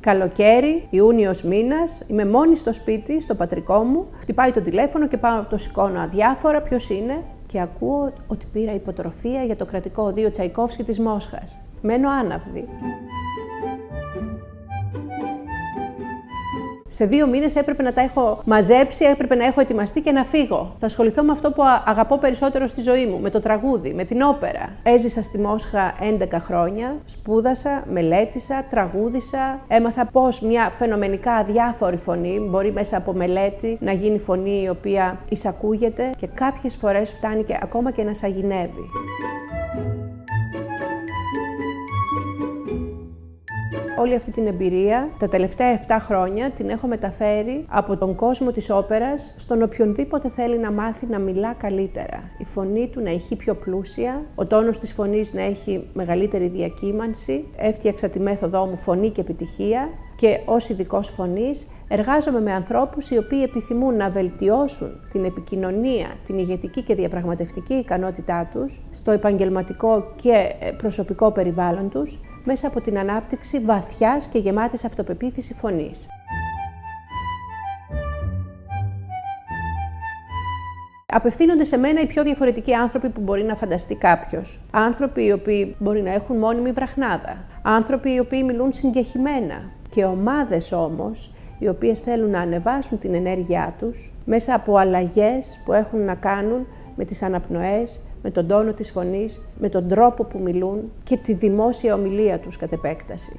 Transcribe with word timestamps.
Καλοκαίρι, 0.00 0.86
Ιούνιος 0.90 1.42
μήνας, 1.42 2.02
είμαι 2.06 2.24
μόνη 2.26 2.56
στο 2.56 2.72
σπίτι, 2.72 3.20
στο 3.20 3.34
πατρικό 3.34 3.82
μου. 3.82 4.06
Χτυπάει 4.20 4.50
το 4.50 4.60
τηλέφωνο 4.60 5.08
και 5.08 5.16
πάω 5.16 5.44
το 5.44 5.56
σηκώνω 5.56 6.00
αδιάφορα. 6.00 6.62
Ποιος 6.62 6.90
είναι, 6.90 7.22
και 7.46 7.60
ακούω 7.60 8.12
ότι 8.26 8.46
πήρα 8.52 8.74
υποτροφία 8.74 9.44
για 9.44 9.56
το 9.56 9.64
κρατικό 9.64 10.02
οδείο 10.02 10.30
Τσαϊκόφσκι 10.30 10.82
της 10.82 11.00
Μόσχας. 11.00 11.58
Μένω 11.82 12.10
άναυδη. 12.10 12.68
Σε 16.90 17.04
δύο 17.04 17.26
μήνες 17.26 17.54
έπρεπε 17.54 17.82
να 17.82 17.92
τα 17.92 18.00
έχω 18.00 18.40
μαζέψει, 18.44 19.04
έπρεπε 19.04 19.34
να 19.34 19.46
έχω 19.46 19.60
ετοιμαστεί 19.60 20.00
και 20.00 20.12
να 20.12 20.24
φύγω. 20.24 20.74
Θα 20.78 20.86
ασχοληθώ 20.86 21.22
με 21.22 21.32
αυτό 21.32 21.52
που 21.52 21.62
αγαπώ 21.84 22.18
περισσότερο 22.18 22.66
στη 22.66 22.82
ζωή 22.82 23.06
μου, 23.06 23.20
με 23.20 23.30
το 23.30 23.40
τραγούδι, 23.40 23.94
με 23.94 24.04
την 24.04 24.22
όπερα. 24.22 24.72
Έζησα 24.82 25.22
στη 25.22 25.38
Μόσχα 25.38 25.94
11 26.18 26.26
χρόνια, 26.38 26.96
σπούδασα, 27.04 27.84
μελέτησα, 27.90 28.64
τραγούδισα. 28.70 29.60
Έμαθα 29.68 30.06
πώς 30.06 30.40
μια 30.40 30.72
φαινομενικά 30.78 31.32
αδιάφορη 31.32 31.96
φωνή 31.96 32.38
μπορεί 32.48 32.72
μέσα 32.72 32.96
από 32.96 33.12
μελέτη 33.12 33.78
να 33.80 33.92
γίνει 33.92 34.18
φωνή 34.18 34.62
η 34.62 34.68
οποία 34.68 35.18
εισακούγεται 35.28 36.14
και 36.16 36.26
κάποιες 36.26 36.76
φορές 36.76 37.10
φτάνει 37.10 37.44
και 37.44 37.58
ακόμα 37.62 37.90
και 37.90 38.04
να 38.04 38.14
σαγηνεύει. 38.14 38.90
Όλη 43.98 44.14
αυτή 44.14 44.30
την 44.30 44.46
εμπειρία 44.46 45.10
τα 45.18 45.28
τελευταία 45.28 45.80
7 45.86 45.96
χρόνια 46.00 46.50
την 46.50 46.68
έχω 46.68 46.86
μεταφέρει 46.86 47.64
από 47.68 47.96
τον 47.96 48.14
κόσμο 48.14 48.50
της 48.50 48.70
όπερας 48.70 49.34
στον 49.36 49.62
οποιονδήποτε 49.62 50.28
θέλει 50.28 50.58
να 50.58 50.72
μάθει 50.72 51.06
να 51.06 51.18
μιλά 51.18 51.54
καλύτερα. 51.54 52.30
Η 52.38 52.44
φωνή 52.44 52.88
του 52.88 53.00
να 53.00 53.10
έχει 53.10 53.36
πιο 53.36 53.54
πλούσια, 53.54 54.26
ο 54.34 54.46
τόνος 54.46 54.78
της 54.78 54.92
φωνής 54.92 55.32
να 55.34 55.42
έχει 55.42 55.88
μεγαλύτερη 55.92 56.48
διακύμανση. 56.48 57.48
Έφτιαξα 57.56 58.08
τη 58.08 58.20
μέθοδό 58.20 58.66
μου 58.66 58.76
φωνή 58.76 59.10
και 59.10 59.20
επιτυχία 59.20 59.88
και 60.16 60.40
ως 60.44 60.68
ειδικός 60.68 61.08
φωνής 61.08 61.66
εργάζομαι 61.88 62.40
με 62.40 62.52
ανθρώπους 62.52 63.10
οι 63.10 63.18
οποίοι 63.18 63.40
επιθυμούν 63.44 63.96
να 63.96 64.10
βελτιώσουν 64.10 65.00
την 65.10 65.24
επικοινωνία, 65.24 66.08
την 66.24 66.38
ηγετική 66.38 66.82
και 66.82 66.94
διαπραγματευτική 66.94 67.74
ικανότητά 67.74 68.48
τους 68.52 68.82
στο 68.90 69.10
επαγγελματικό 69.10 70.12
και 70.16 70.52
προσωπικό 70.76 71.32
περιβάλλον 71.32 71.88
τους 71.90 72.20
μέσα 72.50 72.66
από 72.66 72.80
την 72.80 72.98
ανάπτυξη 72.98 73.58
βαθιάς 73.60 74.28
και 74.28 74.38
γεμάτης 74.38 74.84
αυτοπεποίθησης 74.84 75.56
φωνής. 75.56 76.08
Απευθύνονται 81.06 81.64
σε 81.64 81.76
μένα 81.76 82.00
οι 82.00 82.06
πιο 82.06 82.22
διαφορετικοί 82.22 82.74
άνθρωποι 82.74 83.08
που 83.08 83.20
μπορεί 83.20 83.42
να 83.42 83.54
φανταστεί 83.56 83.94
κάποιος. 83.94 84.60
Άνθρωποι 84.70 85.24
οι 85.24 85.32
οποίοι 85.32 85.76
μπορεί 85.78 86.02
να 86.02 86.12
έχουν 86.12 86.36
μόνιμη 86.36 86.72
βραχνάδα. 86.72 87.44
Άνθρωποι 87.62 88.14
οι 88.14 88.18
οποίοι 88.18 88.42
μιλούν 88.46 88.72
συγκεχημένα. 88.72 89.70
Και 89.88 90.04
ομάδες 90.04 90.72
όμως 90.72 91.34
οι 91.58 91.68
οποίες 91.68 92.00
θέλουν 92.00 92.30
να 92.30 92.40
ανεβάσουν 92.40 92.98
την 92.98 93.14
ενέργειά 93.14 93.74
τους 93.78 94.12
μέσα 94.24 94.54
από 94.54 94.76
αλλαγές 94.76 95.62
που 95.64 95.72
έχουν 95.72 96.04
να 96.04 96.14
κάνουν 96.14 96.66
με 96.98 97.04
τις 97.04 97.22
αναπνοές, 97.22 98.00
με 98.22 98.30
τον 98.30 98.46
τόνο 98.46 98.72
της 98.72 98.90
φωνής, 98.90 99.40
με 99.58 99.68
τον 99.68 99.88
τρόπο 99.88 100.24
που 100.24 100.38
μιλούν 100.38 100.92
και 101.02 101.16
τη 101.16 101.34
δημόσια 101.34 101.94
ομιλία 101.94 102.38
τους 102.38 102.56
κατ' 102.56 102.72
επέκταση. 102.72 103.38